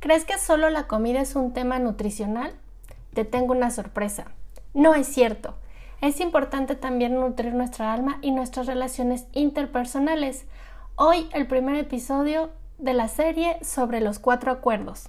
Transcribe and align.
¿Crees 0.00 0.24
que 0.24 0.38
solo 0.38 0.70
la 0.70 0.86
comida 0.86 1.20
es 1.20 1.34
un 1.34 1.52
tema 1.52 1.80
nutricional? 1.80 2.54
Te 3.14 3.24
tengo 3.24 3.52
una 3.52 3.72
sorpresa. 3.72 4.26
No 4.72 4.94
es 4.94 5.08
cierto. 5.08 5.56
Es 6.00 6.20
importante 6.20 6.76
también 6.76 7.16
nutrir 7.16 7.52
nuestra 7.52 7.92
alma 7.92 8.18
y 8.22 8.30
nuestras 8.30 8.66
relaciones 8.66 9.26
interpersonales. 9.32 10.46
Hoy 10.94 11.28
el 11.32 11.48
primer 11.48 11.74
episodio 11.74 12.50
de 12.78 12.94
la 12.94 13.08
serie 13.08 13.58
sobre 13.64 14.00
los 14.00 14.20
cuatro 14.20 14.52
acuerdos. 14.52 15.08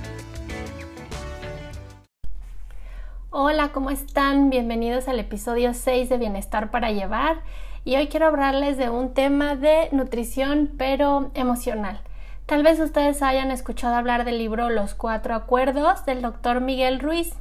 Hola, 3.33 3.71
¿cómo 3.71 3.91
están? 3.91 4.49
Bienvenidos 4.49 5.07
al 5.07 5.17
episodio 5.17 5.73
6 5.73 6.09
de 6.09 6.17
Bienestar 6.17 6.69
para 6.69 6.91
Llevar 6.91 7.43
y 7.85 7.95
hoy 7.95 8.07
quiero 8.07 8.27
hablarles 8.27 8.75
de 8.75 8.89
un 8.89 9.13
tema 9.13 9.55
de 9.55 9.87
nutrición 9.93 10.69
pero 10.77 11.31
emocional. 11.33 12.01
Tal 12.45 12.61
vez 12.61 12.81
ustedes 12.81 13.23
hayan 13.23 13.49
escuchado 13.49 13.95
hablar 13.95 14.25
del 14.25 14.37
libro 14.37 14.69
Los 14.69 14.95
Cuatro 14.95 15.33
Acuerdos 15.33 16.03
del 16.03 16.21
doctor 16.21 16.59
Miguel 16.59 16.99
Ruiz. 16.99 17.31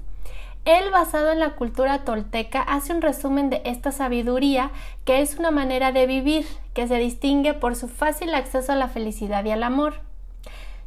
Él, 0.64 0.92
basado 0.92 1.32
en 1.32 1.41
la 1.41 1.56
cultura 1.56 2.04
tolteca, 2.04 2.62
hace 2.62 2.94
un 2.94 3.02
resumen 3.02 3.50
de 3.50 3.60
esta 3.64 3.91
sabiduría 3.91 4.70
que 5.04 5.22
es 5.22 5.41
una 5.41 5.50
manera 5.50 5.91
de 5.91 6.06
vivir 6.06 6.47
que 6.72 6.86
se 6.86 6.98
distingue 6.98 7.52
por 7.52 7.75
su 7.75 7.88
fácil 7.88 8.32
acceso 8.36 8.70
a 8.70 8.77
la 8.77 8.86
felicidad 8.86 9.44
y 9.44 9.50
al 9.50 9.64
amor. 9.64 9.94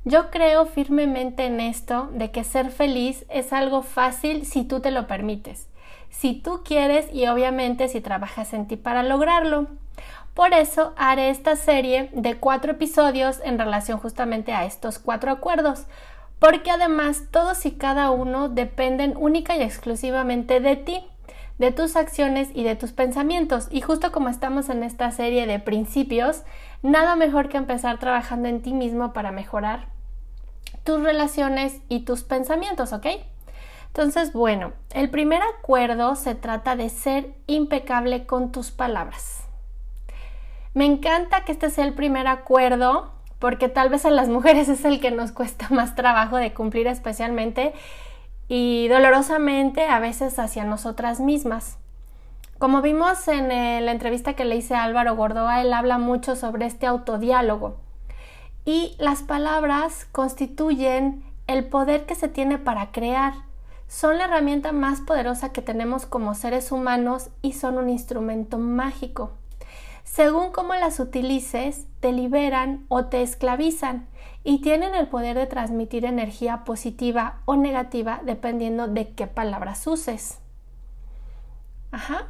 Yo 0.06 0.32
creo 0.32 0.66
firmemente 0.66 1.46
en 1.46 1.62
esto 1.62 2.10
de 2.12 2.30
que 2.30 2.44
ser 2.44 2.72
feliz 2.72 3.26
es 3.30 3.54
algo 3.54 3.84
fácil 3.84 4.46
si 4.46 4.66
tú 4.66 4.82
te 4.82 4.92
lo 4.92 5.08
permites, 5.08 5.68
si 6.10 6.34
tú 6.34 6.62
quieres 6.66 7.08
y 7.14 7.28
obviamente 7.28 7.88
si 7.88 8.02
trabajas 8.02 8.54
en 8.54 8.68
ti 8.68 8.76
para 8.76 9.02
lograrlo. 9.02 9.68
Por 10.34 10.54
eso 10.54 10.94
haré 10.98 11.30
esta 11.30 11.56
serie 11.56 12.10
de 12.12 12.36
cuatro 12.36 12.72
episodios 12.74 13.40
en 13.46 13.58
relación 13.58 13.98
justamente 13.98 14.52
a 14.52 14.66
estos 14.66 15.00
cuatro 15.00 15.32
acuerdos, 15.32 15.86
porque 16.38 16.72
además 16.72 17.24
todos 17.32 17.66
y 17.66 17.72
cada 17.72 18.12
uno 18.12 18.50
dependen 18.50 19.16
única 19.16 19.56
y 19.56 19.62
exclusivamente 19.62 20.60
de 20.60 20.76
ti, 20.76 21.02
de 21.60 21.72
tus 21.72 21.96
acciones 21.96 22.50
y 22.54 22.64
de 22.64 22.76
tus 22.76 22.92
pensamientos. 22.92 23.68
Y 23.72 23.80
justo 23.80 24.12
como 24.12 24.28
estamos 24.28 24.68
en 24.68 24.84
esta 24.84 25.12
serie 25.12 25.48
de 25.48 25.60
principios, 25.60 26.42
nada 26.84 27.16
mejor 27.16 27.50
que 27.50 27.58
empezar 27.58 27.98
trabajando 27.98 28.48
en 28.48 28.62
ti 28.62 28.74
mismo 28.74 29.14
para 29.14 29.32
mejorar 29.32 29.88
tus 30.84 31.02
relaciones 31.02 31.80
y 31.90 32.02
tus 32.02 32.24
pensamientos, 32.24 32.94
¿ok? 32.94 33.08
Entonces, 33.88 34.34
bueno, 34.34 34.74
el 34.92 35.10
primer 35.10 35.42
acuerdo 35.42 36.16
se 36.16 36.36
trata 36.36 36.76
de 36.76 36.90
ser 36.90 37.34
impecable 37.48 38.26
con 38.26 38.52
tus 38.52 38.72
palabras. 38.72 39.44
Me 40.74 40.86
encanta 40.86 41.46
que 41.46 41.52
este 41.52 41.70
sea 41.70 41.86
el 41.86 41.94
primer 41.94 42.28
acuerdo 42.28 43.14
porque 43.40 43.70
tal 43.70 43.90
vez 43.90 44.06
a 44.06 44.10
las 44.10 44.30
mujeres 44.38 44.68
es 44.68 44.84
el 44.86 45.00
que 45.00 45.12
nos 45.12 45.32
cuesta 45.32 45.68
más 45.70 45.96
trabajo 45.96 46.38
de 46.38 46.54
cumplir 46.54 46.88
especialmente 46.88 47.74
y 48.48 48.88
dolorosamente 48.88 49.86
a 49.86 50.00
veces 50.00 50.38
hacia 50.40 50.64
nosotras 50.64 51.20
mismas. 51.20 51.78
Como 52.64 52.82
vimos 52.82 53.28
en 53.28 53.52
eh, 53.52 53.82
la 53.82 53.92
entrevista 53.92 54.36
que 54.36 54.46
le 54.46 54.56
hice 54.56 54.74
a 54.74 54.86
Álvaro 54.86 55.18
Gordoa, 55.18 55.60
él 55.60 55.74
habla 55.74 55.98
mucho 55.98 56.38
sobre 56.38 56.66
este 56.66 56.88
autodiálogo 56.88 57.76
y 58.64 58.96
las 59.00 59.22
palabras 59.22 60.08
constituyen 60.14 61.26
el 61.46 61.66
poder 61.66 62.06
que 62.06 62.16
se 62.16 62.30
tiene 62.30 62.58
para 62.58 62.94
crear. 62.94 63.34
Son 63.90 64.18
la 64.18 64.24
herramienta 64.24 64.72
más 64.72 65.02
poderosa 65.02 65.52
que 65.52 65.62
tenemos 65.62 66.06
como 66.06 66.36
seres 66.36 66.72
humanos 66.72 67.32
y 67.42 67.52
son 67.52 67.78
un 67.78 67.90
instrumento 67.90 68.58
mágico. 68.60 69.32
Según 70.06 70.54
cómo 70.54 70.74
las 70.74 71.02
utilices, 71.02 71.86
te 72.00 72.14
liberan 72.14 72.86
o 72.88 73.08
te 73.08 73.24
esclavizan 73.24 74.08
y 74.46 74.62
tienen 74.62 74.96
el 74.96 75.10
poder 75.10 75.36
de 75.36 75.48
transmitir 75.48 76.06
energía 76.06 76.64
positiva 76.64 77.42
o 77.44 77.58
negativa 77.58 78.22
dependiendo 78.24 78.88
de 78.88 79.10
qué 79.10 79.28
palabras 79.28 79.86
uses. 79.86 80.40
Ajá. 81.92 82.28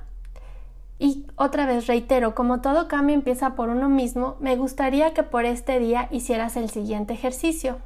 Y 0.99 1.25
otra 1.35 1.65
vez 1.65 1.87
reitero, 1.87 2.35
como 2.35 2.61
todo 2.61 2.87
cambio 2.87 3.15
empieza 3.15 3.55
por 3.55 3.69
uno 3.69 3.89
mismo, 3.89 4.37
me 4.39 4.55
gustaría 4.55 5.13
que 5.13 5.23
por 5.23 5.45
este 5.45 5.79
día 5.79 6.07
hicieras 6.11 6.55
el 6.55 6.69
siguiente 6.69 7.13
ejercicio. 7.13 7.79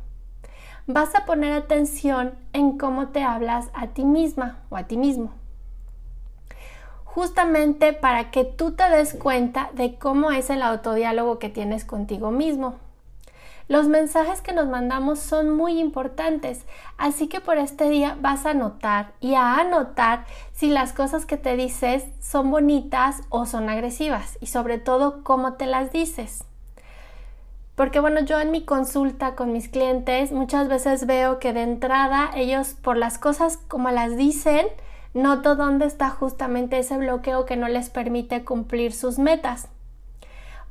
Vas 0.85 1.15
a 1.15 1.25
poner 1.25 1.53
atención 1.53 2.33
en 2.53 2.77
cómo 2.77 3.09
te 3.09 3.23
hablas 3.23 3.69
a 3.73 3.87
ti 3.87 4.05
misma 4.05 4.59
o 4.69 4.77
a 4.77 4.83
ti 4.83 4.97
mismo. 4.97 5.31
Justamente 7.03 7.93
para 7.93 8.29
que 8.31 8.45
tú 8.45 8.71
te 8.71 8.87
des 8.89 9.13
cuenta 9.15 9.69
de 9.73 9.95
cómo 9.95 10.31
es 10.31 10.49
el 10.49 10.61
autodiálogo 10.61 11.39
que 11.39 11.49
tienes 11.49 11.83
contigo 11.83 12.31
mismo. 12.31 12.75
Los 13.69 13.89
mensajes 13.89 14.39
que 14.39 14.53
nos 14.53 14.69
mandamos 14.69 15.19
son 15.19 15.49
muy 15.49 15.77
importantes, 15.77 16.65
así 16.97 17.27
que 17.27 17.41
por 17.41 17.57
este 17.57 17.89
día 17.89 18.17
vas 18.21 18.45
a 18.45 18.53
notar 18.53 19.11
y 19.19 19.33
a 19.33 19.57
anotar 19.57 20.25
si 20.53 20.69
las 20.69 20.93
cosas 20.93 21.25
que 21.25 21.35
te 21.35 21.57
dices 21.57 22.05
son 22.21 22.49
bonitas 22.49 23.23
o 23.27 23.45
son 23.45 23.69
agresivas 23.69 24.37
y 24.39 24.45
sobre 24.47 24.77
todo 24.77 25.21
cómo 25.21 25.53
te 25.55 25.65
las 25.65 25.91
dices. 25.91 26.45
Porque 27.75 27.99
bueno, 27.99 28.21
yo 28.21 28.39
en 28.39 28.51
mi 28.51 28.63
consulta 28.63 29.35
con 29.35 29.51
mis 29.51 29.67
clientes 29.67 30.31
muchas 30.31 30.69
veces 30.69 31.05
veo 31.05 31.37
que 31.37 31.51
de 31.51 31.63
entrada 31.63 32.31
ellos 32.35 32.69
por 32.69 32.95
las 32.95 33.17
cosas 33.17 33.57
como 33.67 33.91
las 33.91 34.15
dicen, 34.15 34.65
noto 35.13 35.57
dónde 35.57 35.87
está 35.87 36.09
justamente 36.09 36.79
ese 36.79 36.97
bloqueo 36.97 37.45
que 37.45 37.57
no 37.57 37.67
les 37.67 37.89
permite 37.89 38.45
cumplir 38.45 38.93
sus 38.93 39.19
metas. 39.19 39.67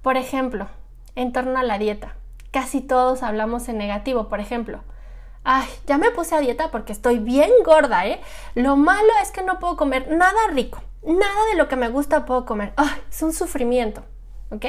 Por 0.00 0.16
ejemplo, 0.16 0.68
en 1.14 1.34
torno 1.34 1.58
a 1.58 1.62
la 1.62 1.78
dieta 1.78 2.16
casi 2.50 2.80
todos 2.80 3.22
hablamos 3.22 3.68
en 3.68 3.78
negativo. 3.78 4.28
Por 4.28 4.40
ejemplo, 4.40 4.80
ay, 5.44 5.66
ya 5.86 5.98
me 5.98 6.10
puse 6.10 6.34
a 6.34 6.40
dieta 6.40 6.70
porque 6.70 6.92
estoy 6.92 7.18
bien 7.18 7.50
gorda, 7.64 8.06
¿eh? 8.06 8.20
Lo 8.54 8.76
malo 8.76 9.12
es 9.22 9.30
que 9.30 9.42
no 9.42 9.58
puedo 9.58 9.76
comer 9.76 10.10
nada 10.10 10.48
rico, 10.52 10.82
nada 11.02 11.46
de 11.50 11.56
lo 11.56 11.68
que 11.68 11.76
me 11.76 11.88
gusta 11.88 12.26
puedo 12.26 12.44
comer. 12.44 12.72
Ay, 12.76 13.00
es 13.08 13.22
un 13.22 13.32
sufrimiento, 13.32 14.02
¿ok? 14.50 14.66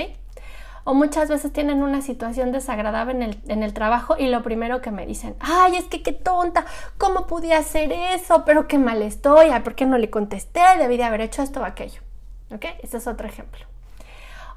O 0.83 0.93
muchas 0.93 1.27
veces 1.27 1.51
tienen 1.51 1.83
una 1.83 2.01
situación 2.01 2.53
desagradable 2.53 3.11
en 3.13 3.23
el, 3.23 3.41
en 3.49 3.61
el 3.61 3.73
trabajo 3.73 4.15
y 4.17 4.27
lo 4.27 4.41
primero 4.41 4.79
que 4.81 4.91
me 4.91 5.05
dicen, 5.05 5.35
ay, 5.39 5.75
es 5.75 5.85
que 5.85 6.01
qué 6.01 6.13
tonta, 6.13 6.65
¿cómo 6.97 7.27
pude 7.27 7.53
hacer 7.53 7.91
eso? 7.91 8.45
Pero 8.45 8.67
qué 8.69 8.77
mal 8.77 9.01
estoy, 9.01 9.47
ay, 9.49 9.61
¿por 9.61 9.75
qué 9.75 9.85
no 9.85 9.97
le 9.97 10.09
contesté? 10.09 10.61
Debí 10.77 10.95
de 10.95 11.03
haber 11.03 11.21
hecho 11.21 11.41
esto 11.41 11.59
o 11.59 11.65
aquello, 11.65 12.01
¿ok? 12.51 12.65
Ese 12.81 12.97
es 12.97 13.07
otro 13.07 13.27
ejemplo. 13.27 13.65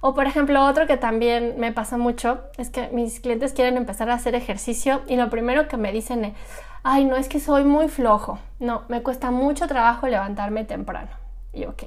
O 0.01 0.15
por 0.15 0.27
ejemplo, 0.27 0.65
otro 0.65 0.87
que 0.87 0.97
también 0.97 1.57
me 1.59 1.73
pasa 1.73 1.99
mucho 1.99 2.41
es 2.57 2.71
que 2.71 2.89
mis 2.89 3.21
clientes 3.21 3.53
quieren 3.53 3.77
empezar 3.77 4.11
a 4.11 4.15
hacer 4.15 4.35
ejercicio 4.35 5.03
y 5.07 5.17
lo 5.17 5.29
primero 5.29 5.69
que 5.69 5.77
me 5.77 5.93
dicen 5.93 6.25
es, 6.25 6.35
ay, 6.83 7.05
no 7.05 7.17
es 7.17 7.29
que 7.29 7.41
soy 7.41 7.65
muy 7.65 7.89
flojo, 7.89 8.39
no, 8.59 8.85
me 8.89 9.03
cuesta 9.03 9.31
mucho 9.31 9.69
trabajo 9.69 10.07
levantarme 10.07 10.65
temprano. 10.65 11.11
Y 11.53 11.67
ok. 11.67 11.85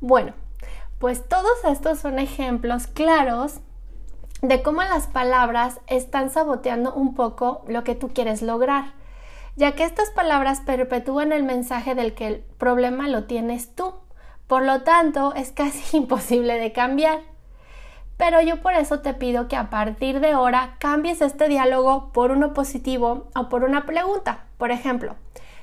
Bueno, 0.00 0.32
pues 0.98 1.28
todos 1.28 1.64
estos 1.64 2.00
son 2.00 2.18
ejemplos 2.18 2.86
claros 2.88 3.60
de 4.42 4.62
cómo 4.62 4.82
las 4.82 5.06
palabras 5.06 5.80
están 5.86 6.30
saboteando 6.30 6.92
un 6.94 7.14
poco 7.14 7.64
lo 7.68 7.84
que 7.84 7.94
tú 7.94 8.08
quieres 8.08 8.42
lograr, 8.42 8.92
ya 9.56 9.72
que 9.72 9.84
estas 9.84 10.10
palabras 10.10 10.60
perpetúan 10.60 11.32
el 11.32 11.42
mensaje 11.42 11.94
del 11.94 12.14
que 12.14 12.26
el 12.26 12.38
problema 12.58 13.08
lo 13.08 13.24
tienes 13.24 13.74
tú. 13.74 13.94
Por 14.48 14.64
lo 14.64 14.80
tanto, 14.82 15.34
es 15.34 15.52
casi 15.52 15.96
imposible 15.96 16.58
de 16.58 16.72
cambiar. 16.72 17.20
Pero 18.16 18.40
yo 18.40 18.60
por 18.60 18.72
eso 18.72 18.98
te 18.98 19.14
pido 19.14 19.46
que 19.46 19.54
a 19.54 19.70
partir 19.70 20.18
de 20.18 20.32
ahora 20.32 20.74
cambies 20.80 21.20
este 21.20 21.48
diálogo 21.48 22.10
por 22.12 22.32
uno 22.32 22.52
positivo 22.52 23.28
o 23.36 23.48
por 23.48 23.62
una 23.62 23.86
pregunta. 23.86 24.46
Por 24.56 24.72
ejemplo, 24.72 25.14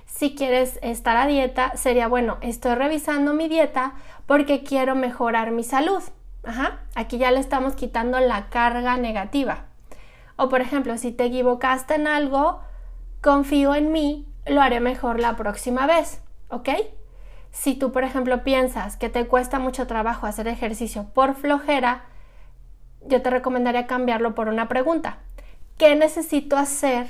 si 0.05 0.35
quieres 0.35 0.79
estar 0.81 1.17
a 1.17 1.27
dieta, 1.27 1.75
sería 1.75 2.07
bueno, 2.07 2.37
estoy 2.39 2.75
revisando 2.75 3.33
mi 3.33 3.49
dieta 3.49 3.95
porque 4.25 4.63
quiero 4.63 4.95
mejorar 4.95 5.51
mi 5.51 5.65
salud. 5.65 6.01
Ajá, 6.45 6.79
aquí 6.95 7.17
ya 7.17 7.31
le 7.31 7.41
estamos 7.41 7.75
quitando 7.75 8.21
la 8.21 8.47
carga 8.47 8.95
negativa. 8.95 9.65
O 10.37 10.47
por 10.47 10.61
ejemplo, 10.61 10.97
si 10.97 11.11
te 11.11 11.25
equivocaste 11.25 11.95
en 11.95 12.07
algo, 12.07 12.61
confío 13.21 13.75
en 13.75 13.91
mí, 13.91 14.27
lo 14.45 14.61
haré 14.61 14.79
mejor 14.79 15.19
la 15.19 15.35
próxima 15.35 15.87
vez, 15.87 16.21
¿ok? 16.49 16.69
Si 17.56 17.74
tú, 17.74 17.94
por 17.94 18.04
ejemplo, 18.04 18.44
piensas 18.44 18.98
que 18.98 19.10
te 19.10 19.28
cuesta 19.28 19.60
mucho 19.60 19.88
trabajo 19.88 20.28
hacer 20.28 20.50
ejercicio 20.50 21.06
por 21.13 21.36
flojera, 21.36 22.04
yo 23.07 23.22
te 23.22 23.30
recomendaría 23.30 23.88
cambiarlo 23.88 24.36
por 24.36 24.50
una 24.50 24.68
pregunta. 24.68 25.19
¿Qué 25.78 25.96
necesito 25.96 26.57
hacer 26.57 27.07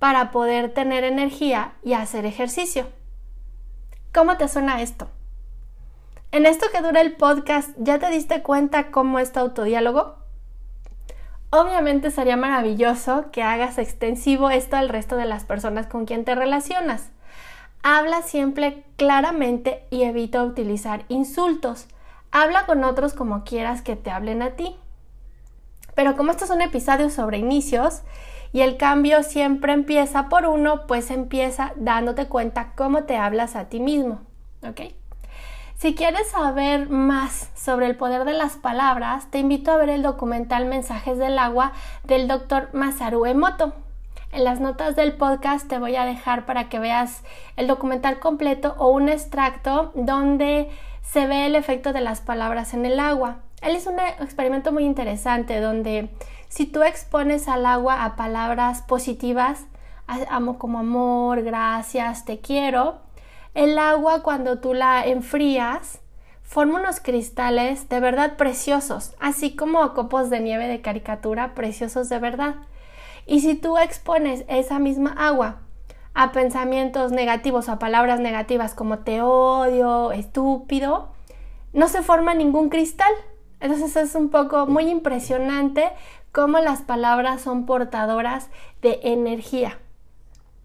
para 0.00 0.32
poder 0.32 0.74
tener 0.74 1.04
energía 1.04 1.74
y 1.84 1.92
hacer 1.92 2.26
ejercicio? 2.26 2.88
¿Cómo 4.12 4.36
te 4.36 4.48
suena 4.48 4.82
esto? 4.82 5.08
En 6.32 6.46
esto 6.46 6.66
que 6.72 6.82
dura 6.82 7.00
el 7.00 7.14
podcast, 7.14 7.70
¿ya 7.78 8.00
te 8.00 8.10
diste 8.10 8.42
cuenta 8.42 8.90
cómo 8.90 9.20
es 9.20 9.32
tu 9.32 9.38
autodiálogo? 9.38 10.16
Obviamente 11.50 12.10
sería 12.10 12.36
maravilloso 12.36 13.30
que 13.30 13.44
hagas 13.44 13.78
extensivo 13.78 14.50
esto 14.50 14.76
al 14.76 14.88
resto 14.88 15.16
de 15.16 15.26
las 15.26 15.44
personas 15.44 15.86
con 15.86 16.06
quien 16.06 16.24
te 16.24 16.34
relacionas. 16.34 17.12
Habla 17.88 18.22
siempre 18.22 18.82
claramente 18.96 19.86
y 19.90 20.02
evita 20.02 20.42
utilizar 20.42 21.04
insultos. 21.06 21.86
Habla 22.32 22.66
con 22.66 22.82
otros 22.82 23.14
como 23.14 23.44
quieras 23.44 23.80
que 23.80 23.94
te 23.94 24.10
hablen 24.10 24.42
a 24.42 24.56
ti. 24.56 24.74
Pero 25.94 26.16
como 26.16 26.32
esto 26.32 26.46
es 26.46 26.50
un 26.50 26.62
episodio 26.62 27.10
sobre 27.10 27.38
inicios 27.38 28.02
y 28.52 28.62
el 28.62 28.76
cambio 28.76 29.22
siempre 29.22 29.72
empieza 29.72 30.28
por 30.28 30.46
uno, 30.46 30.88
pues 30.88 31.12
empieza 31.12 31.74
dándote 31.76 32.26
cuenta 32.26 32.72
cómo 32.74 33.04
te 33.04 33.18
hablas 33.18 33.54
a 33.54 33.68
ti 33.68 33.78
mismo. 33.78 34.18
¿Ok? 34.68 34.80
Si 35.76 35.94
quieres 35.94 36.28
saber 36.30 36.90
más 36.90 37.50
sobre 37.54 37.86
el 37.86 37.94
poder 37.94 38.24
de 38.24 38.32
las 38.32 38.56
palabras, 38.56 39.30
te 39.30 39.38
invito 39.38 39.70
a 39.70 39.76
ver 39.76 39.90
el 39.90 40.02
documental 40.02 40.64
Mensajes 40.64 41.18
del 41.18 41.38
Agua 41.38 41.70
del 42.02 42.26
Dr. 42.26 42.68
Masaru 42.72 43.26
Emoto. 43.26 43.74
En 44.36 44.44
las 44.44 44.60
notas 44.60 44.96
del 44.96 45.14
podcast 45.14 45.66
te 45.66 45.78
voy 45.78 45.96
a 45.96 46.04
dejar 46.04 46.44
para 46.44 46.68
que 46.68 46.78
veas 46.78 47.22
el 47.56 47.66
documental 47.66 48.18
completo 48.18 48.74
o 48.76 48.90
un 48.90 49.08
extracto 49.08 49.92
donde 49.94 50.68
se 51.00 51.26
ve 51.26 51.46
el 51.46 51.54
efecto 51.54 51.94
de 51.94 52.02
las 52.02 52.20
palabras 52.20 52.74
en 52.74 52.84
el 52.84 53.00
agua. 53.00 53.38
Él 53.62 53.74
hizo 53.74 53.88
un 53.88 53.98
experimento 53.98 54.72
muy 54.72 54.84
interesante 54.84 55.58
donde 55.58 56.10
si 56.50 56.66
tú 56.66 56.82
expones 56.82 57.48
al 57.48 57.64
agua 57.64 58.04
a 58.04 58.14
palabras 58.14 58.82
positivas, 58.82 59.64
amo 60.06 60.58
como 60.58 60.80
amor, 60.80 61.40
gracias, 61.40 62.26
te 62.26 62.38
quiero, 62.38 62.98
el 63.54 63.78
agua 63.78 64.22
cuando 64.22 64.58
tú 64.58 64.74
la 64.74 65.06
enfrías 65.06 66.00
forma 66.42 66.78
unos 66.78 67.00
cristales 67.00 67.88
de 67.88 68.00
verdad 68.00 68.36
preciosos, 68.36 69.14
así 69.18 69.56
como 69.56 69.94
copos 69.94 70.28
de 70.28 70.40
nieve 70.40 70.68
de 70.68 70.82
caricatura 70.82 71.54
preciosos 71.54 72.10
de 72.10 72.18
verdad. 72.18 72.56
Y 73.26 73.40
si 73.40 73.56
tú 73.56 73.76
expones 73.76 74.44
esa 74.48 74.78
misma 74.78 75.14
agua 75.18 75.60
a 76.14 76.32
pensamientos 76.32 77.12
negativos, 77.12 77.68
a 77.68 77.78
palabras 77.78 78.20
negativas 78.20 78.74
como 78.74 79.00
te 79.00 79.20
odio, 79.20 80.12
estúpido, 80.12 81.08
no 81.72 81.88
se 81.88 82.02
forma 82.02 82.34
ningún 82.34 82.70
cristal. 82.70 83.12
Entonces 83.60 83.96
es 83.96 84.14
un 84.14 84.30
poco 84.30 84.66
muy 84.66 84.88
impresionante 84.88 85.90
cómo 86.32 86.58
las 86.60 86.82
palabras 86.82 87.42
son 87.42 87.66
portadoras 87.66 88.48
de 88.80 89.00
energía. 89.02 89.78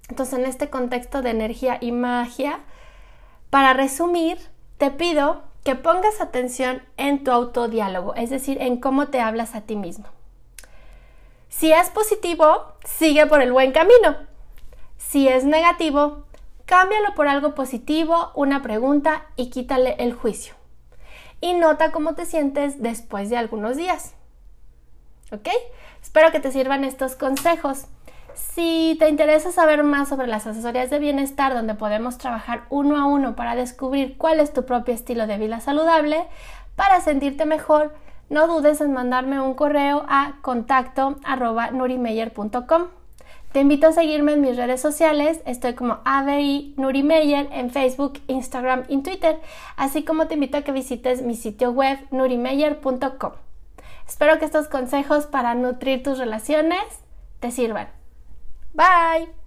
Entonces 0.10 0.40
en 0.40 0.46
este 0.46 0.70
contexto 0.70 1.22
de 1.22 1.32
energía 1.32 1.78
y 1.82 1.92
magia, 1.92 2.60
para 3.50 3.74
resumir, 3.74 4.38
te 4.78 4.92
pido 4.92 5.42
que 5.64 5.76
pongas 5.76 6.22
atención 6.22 6.82
en 6.98 7.24
tu 7.24 7.32
autodiálogo, 7.32 8.16
es 8.16 8.30
decir, 8.30 8.62
en 8.62 8.78
cómo 8.78 9.08
te 9.08 9.20
hablas 9.20 9.56
a 9.56 9.62
ti 9.62 9.76
mismo. 9.76 10.06
Si 11.52 11.72
es 11.72 11.90
positivo, 11.90 12.74
sigue 12.86 13.28
por 13.28 13.42
el 13.42 13.52
buen 13.52 13.74
camino. 13.74 14.16
Si 14.98 15.28
es 15.28 15.44
negativo, 15.44 16.24
cámbialo 16.66 17.14
por 17.14 17.28
algo 17.28 17.54
positivo, 17.54 18.32
una 18.36 18.62
pregunta 18.62 19.26
y 19.36 19.50
quítale 19.50 19.96
el 20.00 20.14
juicio. 20.14 20.56
Y 21.42 21.54
nota 21.54 21.92
cómo 21.92 22.16
te 22.16 22.26
sientes 22.26 22.82
después 22.82 23.30
de 23.30 23.38
algunos 23.38 23.76
días. 23.76 24.16
¿Ok? 25.34 25.50
Espero 26.02 26.32
que 26.32 26.40
te 26.40 26.54
sirvan 26.54 26.86
estos 26.86 27.16
consejos. 27.16 27.86
Si 28.34 28.96
te 28.98 29.10
interesa 29.10 29.52
saber 29.52 29.84
más 29.84 30.08
sobre 30.08 30.28
las 30.28 30.48
asesorías 30.48 30.90
de 30.90 31.00
bienestar 31.00 31.54
donde 31.54 31.76
podemos 31.76 32.18
trabajar 32.18 32.64
uno 32.70 32.98
a 32.98 33.06
uno 33.06 33.36
para 33.36 33.56
descubrir 33.56 34.18
cuál 34.18 34.40
es 34.40 34.54
tu 34.54 34.66
propio 34.66 34.94
estilo 34.94 35.28
de 35.28 35.38
vida 35.38 35.60
saludable, 35.60 36.26
para 36.78 37.02
sentirte 37.02 37.46
mejor, 37.46 37.94
no 38.32 38.48
dudes 38.48 38.80
en 38.80 38.94
mandarme 38.94 39.42
un 39.42 39.54
correo 39.54 40.06
a 40.08 40.38
contacto 40.42 41.18
nurimeyer.com. 41.74 42.88
Te 43.52 43.60
invito 43.60 43.88
a 43.88 43.92
seguirme 43.92 44.34
en 44.34 44.42
mis 44.42 44.56
redes 44.56 44.80
sociales, 44.80 45.42
estoy 45.46 45.74
como 45.74 46.00
ABI 46.06 46.74
Nurimeyer 46.78 47.50
en 47.52 47.70
Facebook, 47.70 48.22
Instagram 48.28 48.86
y 48.88 49.02
Twitter, 49.02 49.42
así 49.76 50.06
como 50.06 50.28
te 50.28 50.36
invito 50.36 50.58
a 50.58 50.62
que 50.62 50.72
visites 50.72 51.22
mi 51.22 51.36
sitio 51.36 51.72
web 51.72 52.00
nurimeyer.com. 52.12 53.34
Espero 54.08 54.40
que 54.40 54.46
estos 54.46 54.70
consejos 54.70 55.26
para 55.26 55.54
nutrir 55.54 56.02
tus 56.02 56.18
relaciones 56.18 56.82
te 57.42 57.52
sirvan. 57.52 57.90
Bye. 58.74 59.41